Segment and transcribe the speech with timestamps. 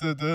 [0.00, 0.30] Ha ha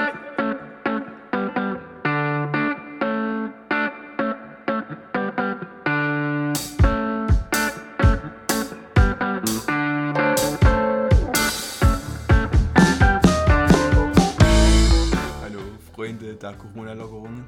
[16.46, 17.44] Der Corona-Lockerung.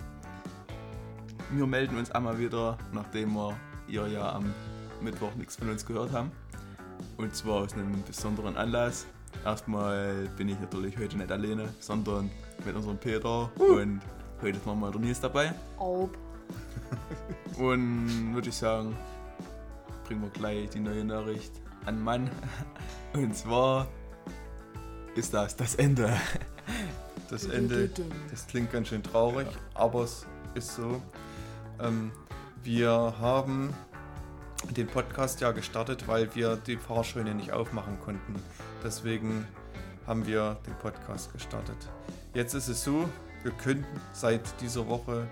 [1.51, 3.55] Wir melden uns einmal wieder, nachdem wir
[3.87, 4.51] ihr ja am
[5.01, 6.31] Mittwoch nichts von uns gehört haben.
[7.15, 9.05] Und zwar aus einem besonderen Anlass.
[9.45, 12.31] Erstmal bin ich natürlich heute nicht alleine, sondern
[12.65, 14.01] mit unserem Peter und
[14.41, 15.53] heute ist nochmal der Nils dabei.
[15.77, 16.17] Ob.
[17.59, 18.97] Und würde ich sagen,
[20.05, 21.51] bringen wir gleich die neue Nachricht
[21.85, 22.31] an Mann.
[23.13, 23.85] Und zwar
[25.13, 26.11] ist das das Ende.
[27.29, 27.89] Das Ende,
[28.31, 30.25] das klingt ganz schön traurig, aber es
[30.55, 31.01] ist so.
[31.79, 32.11] Ähm,
[32.63, 33.73] wir haben
[34.75, 38.35] den Podcast ja gestartet, weil wir die Fahrscheune nicht aufmachen konnten.
[38.83, 39.45] Deswegen
[40.05, 41.77] haben wir den Podcast gestartet.
[42.33, 43.09] Jetzt ist es so,
[43.43, 45.27] wir können seit dieser Woche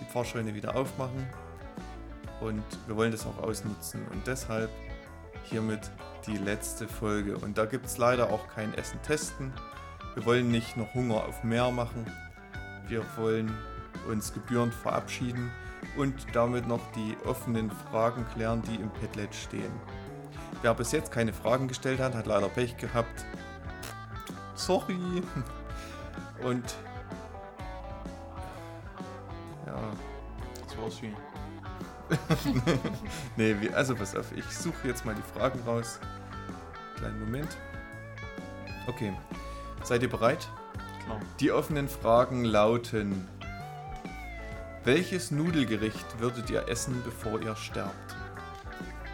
[0.00, 1.26] die Fahrscheune wieder aufmachen
[2.40, 4.70] und wir wollen das auch ausnutzen und deshalb
[5.44, 5.90] hiermit
[6.26, 7.36] die letzte Folge.
[7.36, 9.52] Und da gibt es leider auch kein Essen testen.
[10.14, 12.06] Wir wollen nicht noch Hunger auf mehr machen.
[12.86, 13.52] Wir wollen
[14.08, 15.50] uns gebührend verabschieden
[15.96, 19.72] und damit noch die offenen Fragen klären, die im Padlet stehen.
[20.62, 23.24] Wer bis jetzt keine Fragen gestellt hat, hat leider Pech gehabt.
[24.54, 25.22] Sorry.
[26.42, 26.76] Und
[29.66, 29.76] ja,
[30.64, 31.14] Das war's schon.
[33.36, 35.98] nee, wie, also pass auf, ich suche jetzt mal die Fragen raus.
[36.96, 37.56] Kleinen Moment.
[38.86, 39.12] Okay,
[39.84, 40.48] seid ihr bereit?
[41.04, 41.20] Klar.
[41.40, 43.28] Die offenen Fragen lauten:
[44.84, 48.16] Welches Nudelgericht würdet ihr essen, bevor ihr sterbt?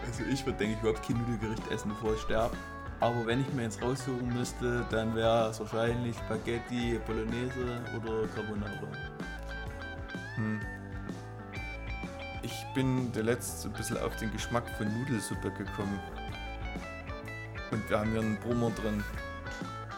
[0.06, 2.56] Also ich würde, denke ich, überhaupt kein Nudelgericht essen, bevor ich sterbe.
[3.00, 8.88] Aber wenn ich mir jetzt raussuchen müsste, dann wäre es wahrscheinlich Spaghetti, Bolognese oder Carbonara.
[10.36, 10.60] Hm.
[12.42, 15.98] Ich bin der letzte ein bisschen auf den Geschmack von Nudelsuppe gekommen.
[17.70, 19.02] Und wir haben hier einen Brummer drin.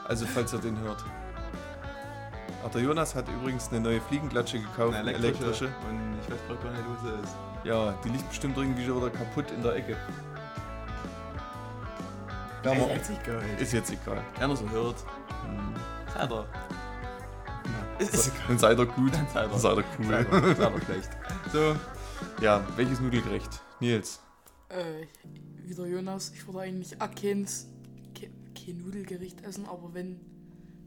[0.09, 1.05] Also falls ihr den hört.
[2.65, 5.67] Ach, der Jonas hat übrigens eine neue Fliegenklatsche gekauft, eine elektrische.
[5.89, 7.35] Und ich weiß gerade gar nicht, wo sie ist.
[7.65, 9.97] Ja, die liegt bestimmt irgendwie schon wieder kaputt in der Ecke.
[12.65, 13.43] Ja, Ist jetzt egal.
[13.59, 14.23] ist jetzt egal.
[14.39, 14.97] Wenn er so hört,
[15.45, 15.75] Hm.
[16.15, 16.47] seid ihr.
[17.99, 19.13] Ist, ist Dann seid ihr gut.
[19.15, 19.51] Dann seid ihr.
[19.51, 20.07] Dann seid ihr cool.
[20.07, 21.11] Seid ihr, seid ihr schlecht.
[21.53, 21.77] So,
[22.41, 23.61] ja, welches Nudelgericht?
[23.81, 24.21] Nils.
[24.69, 25.07] Äh,
[25.69, 26.31] wieder Jonas.
[26.35, 27.11] Ich würde eigentlich auch
[28.65, 30.21] kein Nudelgericht essen, aber wenn,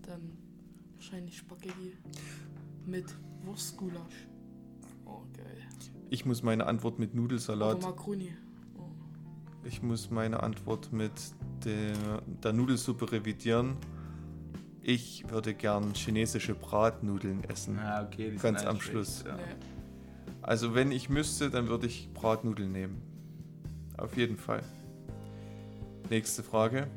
[0.03, 0.37] dann
[0.95, 1.93] wahrscheinlich Spaghetti
[2.85, 3.05] mit
[3.43, 4.27] Wurstgulasch.
[5.05, 5.57] Oh, geil.
[6.09, 7.81] Ich muss meine Antwort mit Oder Nudelsalat.
[7.81, 8.29] Macaroni.
[8.77, 8.83] Oh.
[9.63, 11.11] Ich muss meine Antwort mit
[11.63, 13.77] der, der Nudelsuppe revidieren.
[14.81, 17.79] Ich würde gern chinesische Bratnudeln essen.
[17.79, 18.31] Ah, okay.
[18.31, 19.23] die Ganz am schlecht, Schluss.
[19.25, 19.35] Ja.
[19.35, 19.41] Nee.
[20.43, 23.01] Also wenn ich müsste, dann würde ich Bratnudeln nehmen.
[23.97, 24.61] Auf jeden Fall.
[26.11, 26.87] Nächste Frage.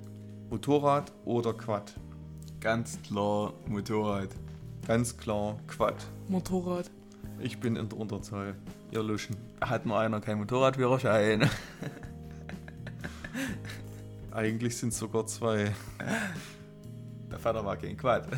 [0.51, 1.93] Motorrad oder Quad?
[2.61, 4.31] Ganz klar Motorrad.
[4.87, 5.95] Ganz klar Quad.
[6.29, 6.91] Motorrad.
[7.39, 8.55] Ich bin in der Unterzahl.
[8.91, 9.37] Ihr Luschen.
[9.61, 11.49] Hat nur einer keinen Motorradführerschein.
[14.33, 15.73] Eigentlich sind es sogar zwei.
[17.31, 18.29] Der Vater war kein Quad.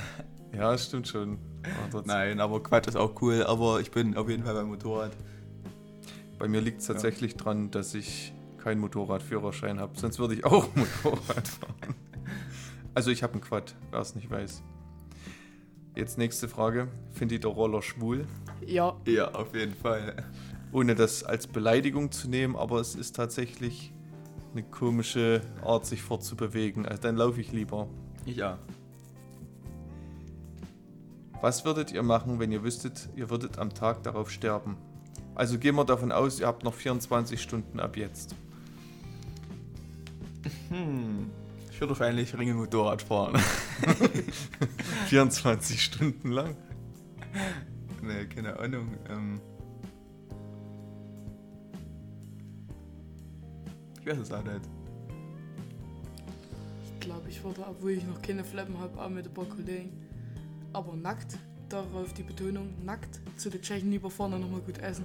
[0.53, 1.39] Ja, stimmt schon.
[1.87, 2.03] Aber.
[2.05, 3.45] Nein, aber Quad ist auch cool.
[3.45, 5.13] Aber ich bin auf jeden Fall beim Motorrad.
[6.39, 9.99] Bei mir liegt es tatsächlich dran, dass ich keinen Motorradführerschein habe.
[9.99, 11.95] Sonst würde ich auch Motorrad fahren.
[12.95, 14.63] Also ich habe einen Quad, wer es nicht weiß.
[15.97, 16.89] Jetzt nächste Frage.
[17.11, 18.27] Findet ihr Roller schwul?
[18.65, 20.17] Ja, Ja, auf jeden Fall.
[20.73, 23.93] Ohne das als Beleidigung zu nehmen, aber es ist tatsächlich
[24.53, 26.87] eine komische Art, sich fortzubewegen.
[26.87, 27.89] Also dann laufe ich lieber.
[28.25, 28.59] Ich ja.
[31.41, 34.77] Was würdet ihr machen, wenn ihr wüsstet, ihr würdet am Tag darauf sterben?
[35.35, 38.35] Also gehen wir davon aus, ihr habt noch 24 Stunden ab jetzt.
[40.71, 41.31] Hm.
[41.71, 43.41] Ich würde wahrscheinlich Ringe Motorrad fahren.
[45.07, 46.57] 24 Stunden lang?
[48.03, 48.97] ne, keine Ahnung.
[49.09, 49.41] Ähm
[54.01, 54.61] ich weiß es auch nicht.
[56.85, 59.91] ich glaube, ich würde, obwohl ich noch keine Flappen habe, auch mit ein paar Kollegen,
[60.73, 61.39] aber nackt,
[61.69, 65.05] darauf die Betonung, nackt zu den Tschechen überfahren und nochmal gut essen.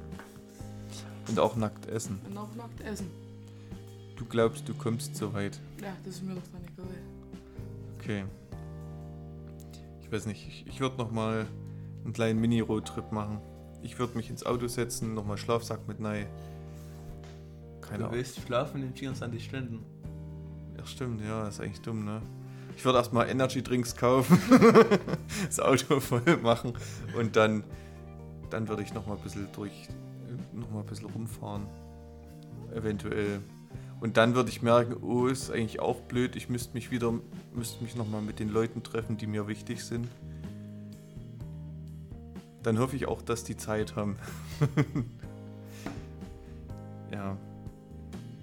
[1.28, 2.20] Und auch nackt essen.
[2.28, 3.10] Und auch nackt essen.
[4.16, 5.60] Du glaubst, du kommst so weit.
[5.82, 6.88] Ja, das ist mir doch dann egal.
[8.00, 8.24] Okay.
[10.02, 11.48] ich weiß nicht, ich, ich würde nochmal
[12.04, 13.40] einen kleinen Mini-Roadtrip machen.
[13.82, 16.28] Ich würde mich ins Auto setzen, nochmal Schlafsack mit rein.
[17.82, 18.18] Keine du Ahnung.
[18.18, 19.84] willst schlafen in 24 Stunden.
[20.78, 22.22] Ja, stimmt, ja, ist eigentlich dumm, ne?
[22.78, 24.38] Ich würde erstmal Energy Drinks kaufen,
[25.46, 26.74] das Auto voll machen
[27.18, 27.64] und dann,
[28.50, 29.88] dann würde ich nochmal ein bisschen durch,
[30.54, 31.66] nochmal ein bisschen rumfahren.
[32.74, 33.40] Eventuell.
[34.00, 37.14] Und dann würde ich merken, oh, ist eigentlich auch blöd, ich müsste mich wieder,
[37.54, 40.08] müsste mich nochmal mit den Leuten treffen, die mir wichtig sind.
[42.62, 44.18] Dann hoffe ich auch, dass die Zeit haben.
[47.12, 47.38] ja.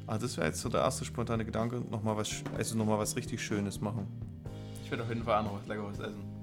[0.07, 1.83] Ah, das wäre jetzt so der erste spontane Gedanke.
[1.91, 4.07] Nochmal was, also nochmal was richtig Schönes machen.
[4.85, 6.42] Ich würde auf jeden Fall auch noch was Leckeres essen.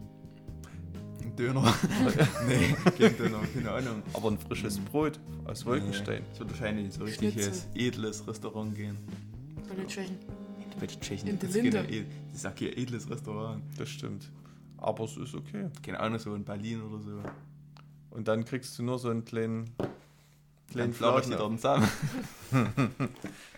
[1.39, 1.73] Döner.
[2.47, 4.03] nee, kein Döner, keine Ahnung.
[4.13, 4.77] Aber ein frisches.
[4.77, 6.21] Brot aus Wolkenstein.
[6.33, 8.97] Nee, wird wahrscheinlich so richtiges, edles Restaurant gehen.
[9.69, 10.17] Bei den Tschechen.
[10.77, 11.29] Bei den Tschechen.
[11.29, 11.85] In der Linde.
[11.89, 13.63] Ich sag hier edles Restaurant.
[13.77, 14.29] Das stimmt.
[14.77, 15.69] Aber es ist okay.
[15.81, 17.23] Keine Ahnung, so in Berlin oder so.
[18.11, 19.69] Und dann kriegst du nur so einen kleinen.
[20.71, 21.87] kleinen Flaschen dort zusammen.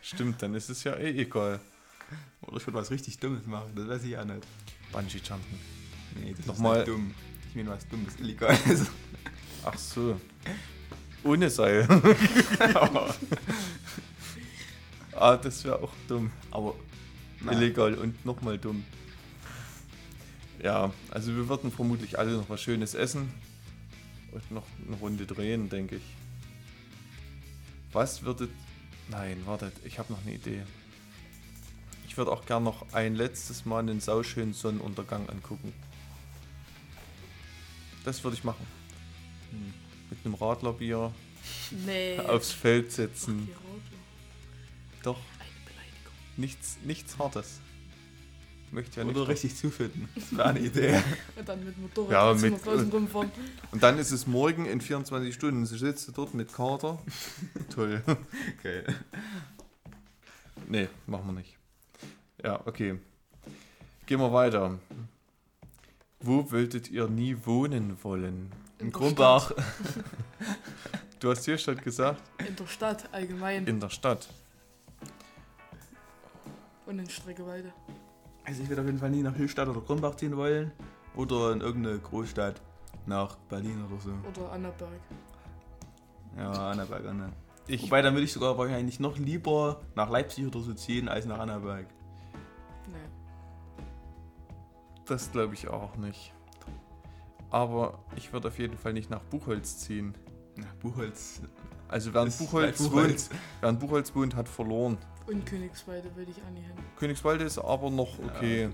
[0.04, 1.60] Stimmt, dann ist es ja eh egal.
[2.42, 4.46] Oder ich würde was richtig Dummes machen, das weiß ich auch nicht.
[4.92, 5.60] Bungee Jumpen.
[6.20, 6.82] Nee, das Nochmal.
[6.82, 7.12] ist nicht dumm.
[7.52, 8.90] Ich meine, was Dummes, illegal ist.
[9.66, 10.16] Ach so.
[11.22, 11.86] Ohne Seil.
[15.12, 16.32] ah, das wäre auch dumm.
[16.50, 16.76] Aber
[17.42, 17.58] Nein.
[17.58, 18.86] illegal und nochmal dumm.
[20.64, 23.34] Ja, also wir würden vermutlich alle noch was Schönes essen
[24.32, 26.16] und noch eine Runde drehen, denke ich.
[27.92, 28.48] Was würde...
[29.10, 30.64] Nein, wartet, ich habe noch eine Idee.
[32.08, 35.74] Ich würde auch gern noch ein letztes Mal einen sauschönen Sonnenuntergang angucken.
[38.04, 38.66] Das würde ich machen.
[39.52, 39.74] Hm.
[40.10, 41.12] Mit einem Radlerbier
[41.86, 42.20] nee.
[42.28, 43.50] aufs Feld setzen.
[45.04, 45.20] Doch.
[46.38, 47.60] Nichts, nichts Hartes.
[48.72, 49.18] Möchte ja nicht.
[49.18, 50.08] Oder richtig zufinden.
[50.16, 51.04] Das wäre eine Idee.
[51.36, 53.30] und dann mit Motorrad ja, mit, rumfahren.
[53.72, 55.66] Und dann ist es morgen in 24 Stunden.
[55.66, 56.98] Sie sitzt dort mit Kater.
[57.76, 58.02] Toll.
[58.58, 58.84] Okay.
[60.68, 61.58] Nee, machen wir nicht.
[62.42, 62.98] Ja, okay.
[64.06, 64.80] Gehen wir weiter.
[66.22, 68.52] Wo würdet ihr nie wohnen wollen?
[68.80, 69.52] In Krumbach.
[71.20, 72.22] du hast hier statt gesagt?
[72.48, 73.66] In der Stadt allgemein.
[73.66, 74.28] In der Stadt.
[76.86, 77.74] Und in Streckeweide.
[78.44, 80.72] Also ich würde auf jeden Fall nie nach Hillstadt oder Krumbach ziehen wollen.
[81.16, 82.62] Oder in irgendeine Großstadt.
[83.06, 84.12] Nach Berlin oder so.
[84.30, 85.00] Oder Annaberg.
[86.38, 87.32] Ja, Annaberg, Anna.
[87.68, 91.26] Ich Wobei, dann würde ich sogar wahrscheinlich noch lieber nach Leipzig oder so ziehen, als
[91.26, 91.88] nach Annaberg.
[92.88, 93.21] Nee.
[95.12, 96.34] Das glaube ich auch nicht.
[97.50, 100.16] Aber ich würde auf jeden Fall nicht nach Buchholz ziehen.
[100.56, 101.42] Nach Buchholz.
[101.90, 103.30] Also wer in Buchholz, Buchholz.
[103.30, 104.98] Wohnt, in Buchholz wohnt, hat verloren.
[105.28, 106.76] Und Königswalde würde ich auch nicht hin.
[106.96, 108.64] Königswalde ist aber noch okay.
[108.64, 108.70] Ja,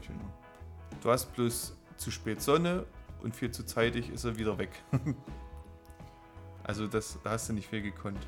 [1.01, 2.85] du hast bloß zu spät Sonne
[3.23, 4.83] und viel zu zeitig ist er wieder weg.
[6.63, 8.27] also das, da hast du nicht viel gekonnt.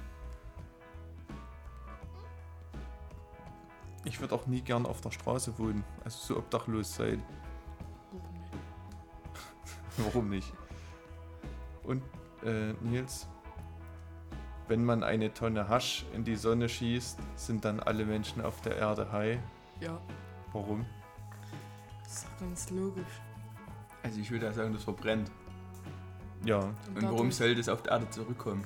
[4.04, 7.22] Ich würde auch nie gern auf der Straße wohnen, also so obdachlos sein.
[10.06, 10.52] Warum nicht?
[11.84, 12.04] Und
[12.44, 13.28] äh, Nils,
[14.68, 18.78] wenn man eine Tonne Hasch in die Sonne schießt, sind dann alle Menschen auf der
[18.78, 19.40] Erde high?
[19.80, 20.00] Ja.
[20.54, 20.86] Warum?
[22.04, 23.22] Das ist ganz logisch.
[24.04, 25.30] Also ich würde ja sagen, das verbrennt.
[26.46, 26.60] Ja.
[26.60, 28.64] Und, Und warum soll das auf die Erde zurückkommen?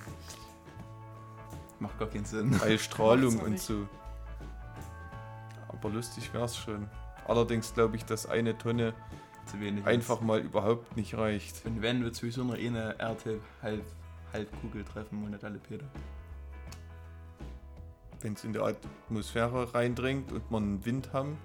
[1.80, 2.60] Macht gar keinen Sinn.
[2.62, 3.88] Weil Strahlung und so.
[5.68, 6.88] Aber lustig wäre es schon.
[7.28, 8.94] Allerdings glaube ich, dass eine Tonne
[9.86, 10.24] einfach ist.
[10.24, 11.66] mal überhaupt nicht reicht.
[11.66, 13.84] Und wenn, wird sowieso nur eine Erde halb
[14.34, 15.86] Halbkugel treffen und nicht alle Peter.
[18.22, 21.38] Wenn es in die Atmosphäre reindringt und man Wind haben.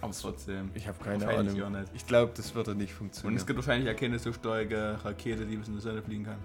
[0.00, 0.70] Aber trotzdem.
[0.74, 1.86] Ich habe keine Ahnung.
[1.92, 3.34] Ich glaube, das würde nicht funktionieren.
[3.34, 6.24] Und es gibt wahrscheinlich auch keine so starke Rakete, die bis in die Sonne fliegen
[6.24, 6.38] kann.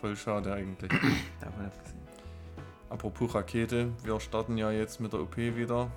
[0.00, 0.90] Voll schade eigentlich.
[1.40, 2.02] Davon abgesehen.
[2.90, 5.90] Apropos Rakete, wir starten ja jetzt mit der OP wieder.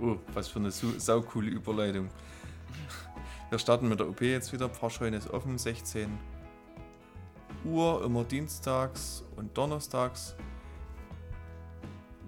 [0.00, 2.08] Oh, was für eine saukoole Überleitung.
[3.50, 4.68] Wir starten mit der OP jetzt wieder.
[4.68, 6.18] Pfarrscheune ist offen, 16
[7.64, 10.36] Uhr, immer dienstags und donnerstags.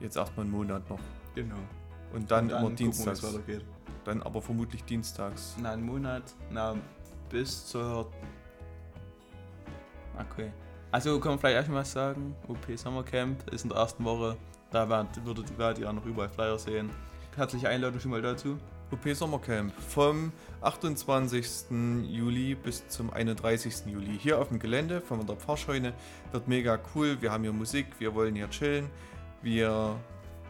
[0.01, 0.99] Jetzt erstmal einen Monat noch.
[1.35, 1.57] Genau.
[2.13, 3.21] Und dann, und dann immer dienstags.
[3.21, 3.63] Gucken,
[4.05, 5.57] dann aber vermutlich dienstags.
[5.61, 6.75] Na, einen Monat, na,
[7.29, 8.11] bis zur.
[10.19, 10.53] Okay.
[10.91, 12.35] Also kann man vielleicht erstmal was sagen.
[12.49, 14.37] OP Sommercamp ist in der ersten Woche.
[14.71, 16.91] Da werdet ihr auch noch überall Flyer sehen.
[17.37, 18.59] Herzliche Einladung schon mal dazu.
[18.91, 20.33] OP Sommercamp vom
[20.63, 21.71] 28.
[22.09, 23.87] Juli bis zum 31.
[23.87, 25.95] Juli hier auf dem Gelände von der Pfarrscheune.
[26.33, 27.17] Wird mega cool.
[27.21, 28.91] Wir haben hier Musik, wir wollen hier chillen.
[29.43, 29.97] Wir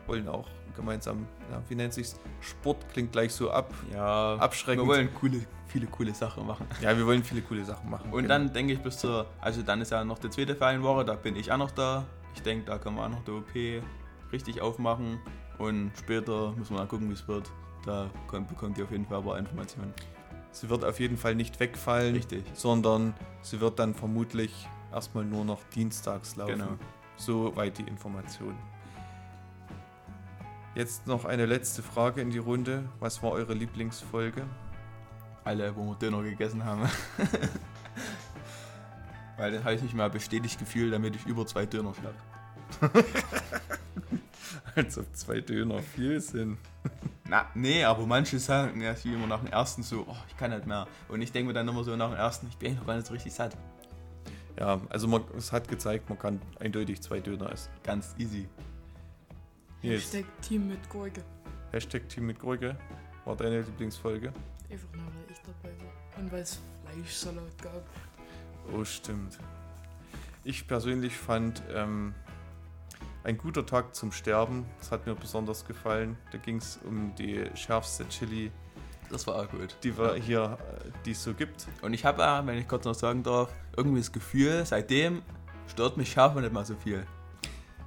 [0.06, 2.18] wollen auch gemeinsam, ja, wie nennt sich's?
[2.40, 3.75] Sport klingt gleich so ab.
[3.92, 4.87] Ja, abschreckend.
[4.87, 6.66] Wir wollen coole, viele coole Sachen machen.
[6.80, 8.10] Ja, wir wollen viele coole Sachen machen.
[8.10, 8.28] Und genau.
[8.28, 11.37] dann denke ich bis zur, also dann ist ja noch die zweite Ferienwoche, da bin
[11.37, 12.06] ich auch noch da.
[12.34, 13.84] Ich denke, da können wir auch noch die OP
[14.32, 15.18] richtig aufmachen.
[15.58, 17.50] Und später müssen wir mal gucken, wie es wird.
[17.84, 18.10] Da
[18.49, 19.94] bekommt ihr auf jeden Fall aber Informationen.
[20.52, 22.44] Sie wird auf jeden Fall nicht wegfallen, Richtig.
[22.54, 26.58] sondern sie wird dann vermutlich erstmal nur noch dienstags laufen.
[26.58, 26.76] Genau.
[27.16, 28.56] Soweit die Information.
[30.75, 32.84] Jetzt noch eine letzte Frage in die Runde.
[32.99, 34.42] Was war eure Lieblingsfolge?
[35.44, 36.82] Alle, wo wir Döner gegessen haben.
[39.37, 43.04] Weil das habe ich nicht mal bestätigt gefühlt, damit ich über zwei Döner schlafe.
[44.80, 46.56] Als ob zwei Döner viel sind.
[47.28, 50.50] Na, nee, aber manche sagen ja wie immer nach dem ersten so, oh, ich kann
[50.50, 50.87] nicht mehr.
[51.08, 53.06] Und ich denke mir dann immer so nach dem ersten, ich bin noch gar nicht
[53.06, 53.54] so richtig satt.
[54.58, 57.70] Ja, also man, es hat gezeigt, man kann eindeutig zwei Döner essen.
[57.82, 58.49] Ganz easy.
[59.82, 60.04] Yes.
[60.04, 61.22] Hashtag Team mit Gurke.
[61.72, 62.75] Hashtag Team mit Gurke
[63.26, 64.32] war deine Lieblingsfolge?
[64.70, 66.20] Einfach nur, weil ich dabei war.
[66.22, 67.84] Und weil es Fleischsalat gab.
[68.72, 69.38] Oh, stimmt.
[70.42, 72.14] Ich persönlich fand ähm,
[73.24, 74.66] ein guter Tag zum Sterben.
[74.78, 76.16] Das hat mir besonders gefallen.
[76.32, 78.50] Da ging es um die schärfste Chili.
[79.10, 79.76] Das war auch gut.
[79.82, 81.66] Die wir hier, äh, die es so gibt.
[81.82, 85.22] Und ich habe, wenn ich kurz noch sagen darf, irgendwie das Gefühl, seitdem
[85.66, 87.04] stört mich Schärfe nicht mal so viel.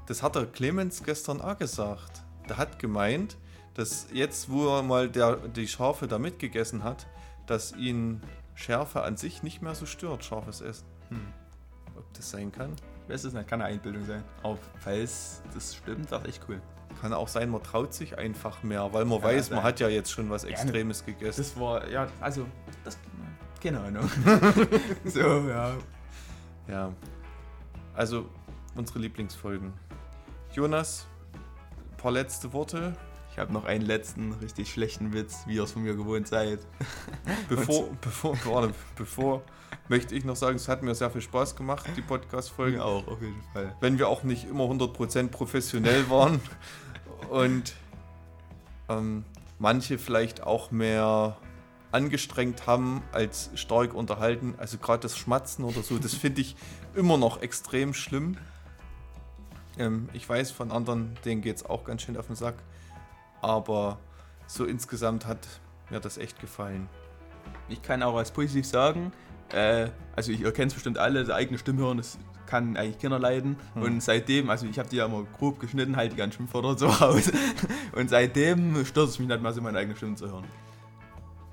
[0.05, 2.23] Das hat der Clemens gestern auch gesagt.
[2.49, 3.37] Der hat gemeint,
[3.73, 7.07] dass jetzt, wo er mal der, die Schafe da mitgegessen hat,
[7.47, 8.21] dass ihn
[8.53, 10.85] Schärfe an sich nicht mehr so stört, scharfes Essen.
[11.09, 11.33] Hm.
[11.95, 12.75] Ob das sein kann?
[13.03, 14.24] Ich weiß es nicht, kann eine Einbildung sein.
[14.41, 16.62] Aber falls das stimmt, das ist echt cool.
[17.01, 19.89] Kann auch sein, man traut sich einfach mehr, weil man kann weiß, man hat ja
[19.89, 21.41] jetzt schon was Extremes ja, gegessen.
[21.41, 22.45] Das war, ja, also,
[22.83, 22.98] das,
[23.62, 24.10] keine Ahnung.
[25.05, 25.74] so, ja.
[26.67, 26.93] Ja.
[27.93, 28.29] Also,
[28.75, 29.74] unsere Lieblingsfolgen.
[30.53, 31.07] Jonas,
[31.91, 32.93] ein paar letzte Worte.
[33.33, 36.59] Ich habe noch einen letzten richtig schlechten Witz, wie ihr es von mir gewohnt seid.
[37.49, 39.41] Bevor, bevor, warte, bevor
[39.89, 42.79] möchte ich noch sagen, es hat mir sehr viel Spaß gemacht, die Podcast-Folgen.
[42.79, 43.75] auch, auf jeden Fall.
[43.79, 46.41] Wenn wir auch nicht immer 100% professionell waren
[47.31, 47.73] und
[48.87, 49.25] ähm,
[49.57, 51.35] manche vielleicht auch mehr
[51.91, 54.53] angestrengt haben als stark unterhalten.
[54.59, 56.55] Also gerade das Schmatzen oder so, das finde ich
[56.93, 58.37] immer noch extrem schlimm.
[59.79, 62.57] Ähm, ich weiß von anderen, denen geht es auch ganz schön auf den Sack.
[63.43, 64.00] Aber
[64.47, 65.47] so insgesamt hat
[65.89, 66.88] mir das echt gefallen.
[67.67, 69.12] Ich kann auch als positiv sagen,
[69.51, 73.19] äh, also ich erkenne es bestimmt alle, die eigene Stimme hören, das kann eigentlich Kinder
[73.19, 73.57] leiden.
[73.73, 73.83] Hm.
[73.83, 76.79] Und seitdem, also ich habe die ja immer grob geschnitten, halt die ganzen Schimpfwörter und
[76.79, 77.31] so raus.
[77.91, 80.45] Und seitdem stört es mich nicht mal so, meine eigene Stimme zu hören.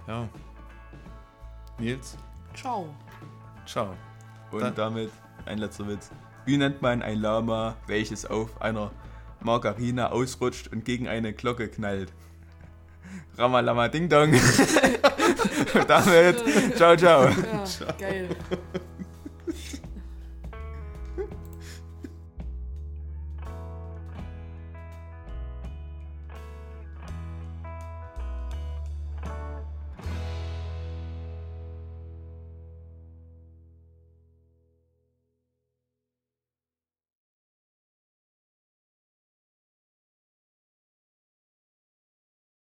[0.07, 0.29] Ja.
[1.79, 2.17] Nils?
[2.55, 2.95] Ciao.
[3.67, 3.95] Ciao.
[4.53, 4.75] Und Dann.
[4.75, 5.11] damit
[5.47, 6.11] ein letzter Witz.
[6.45, 8.91] Wie nennt man ein Lama, welches auf einer
[9.43, 12.13] Margarine ausrutscht und gegen eine Glocke knallt?
[13.37, 14.33] Ramalama Ding Dong.
[15.89, 17.29] damit, ciao, ciao.
[17.29, 18.29] Ja, geil.